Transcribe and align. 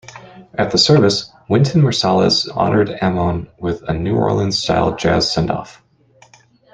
At 0.57 0.71
the 0.71 0.79
service, 0.79 1.31
Wynton 1.47 1.83
Marsalis 1.83 2.49
honored 2.57 2.89
Ammon 3.03 3.47
with 3.59 3.83
a 3.83 3.93
New-Orleans-style 3.93 4.95
jazz 4.95 5.31
send-off. 5.31 5.83